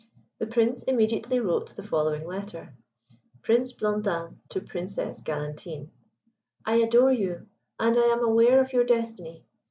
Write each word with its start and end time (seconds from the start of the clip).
The 0.39 0.47
Prince 0.47 0.81
immediately 0.81 1.39
wrote 1.39 1.75
the 1.75 1.83
following 1.83 2.25
letter: 2.25 2.73
"Prince 3.43 3.71
Blondin 3.71 4.39
to 4.49 4.59
Princess 4.59 5.21
Galantine. 5.21 5.91
"I 6.65 6.77
adore 6.77 7.11
you, 7.13 7.45
and 7.79 7.95
I 7.95 8.05
am 8.07 8.21
aware 8.23 8.59
of 8.61 8.73
your 8.73 8.83
destiny. 8.83 9.45